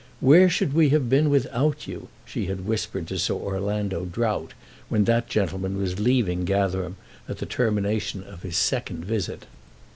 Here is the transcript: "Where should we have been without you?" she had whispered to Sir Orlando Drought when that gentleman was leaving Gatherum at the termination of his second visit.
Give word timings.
"Where 0.19 0.49
should 0.49 0.73
we 0.73 0.89
have 0.89 1.09
been 1.11 1.29
without 1.29 1.85
you?" 1.87 2.07
she 2.25 2.47
had 2.47 2.65
whispered 2.65 3.05
to 3.09 3.19
Sir 3.19 3.35
Orlando 3.35 4.03
Drought 4.03 4.55
when 4.89 5.03
that 5.03 5.29
gentleman 5.29 5.77
was 5.77 5.99
leaving 5.99 6.43
Gatherum 6.43 6.95
at 7.29 7.37
the 7.37 7.45
termination 7.45 8.23
of 8.23 8.41
his 8.41 8.57
second 8.57 9.05
visit. 9.05 9.45